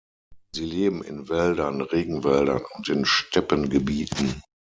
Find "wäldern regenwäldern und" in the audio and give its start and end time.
1.29-2.89